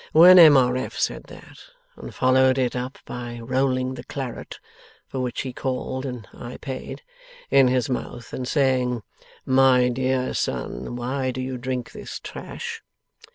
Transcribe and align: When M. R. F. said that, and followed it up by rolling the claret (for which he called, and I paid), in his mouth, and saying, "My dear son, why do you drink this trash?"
When 0.13 0.39
M. 0.39 0.57
R. 0.57 0.75
F. 0.77 0.97
said 0.97 1.25
that, 1.25 1.59
and 1.95 2.11
followed 2.11 2.57
it 2.57 2.75
up 2.75 2.97
by 3.05 3.39
rolling 3.39 3.93
the 3.93 4.03
claret 4.03 4.57
(for 5.05 5.19
which 5.19 5.41
he 5.41 5.53
called, 5.53 6.07
and 6.07 6.27
I 6.33 6.57
paid), 6.57 7.03
in 7.51 7.67
his 7.67 7.87
mouth, 7.87 8.33
and 8.33 8.47
saying, 8.47 9.03
"My 9.45 9.89
dear 9.89 10.33
son, 10.33 10.95
why 10.95 11.29
do 11.29 11.39
you 11.39 11.55
drink 11.59 11.91
this 11.91 12.19
trash?" 12.19 12.81